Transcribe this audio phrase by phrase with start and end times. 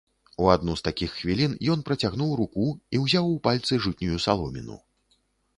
[0.43, 2.65] У адну з такіх хвілін ён працягнуў руку
[2.95, 4.81] і ўзяў у пальцы жытнюю саломіну.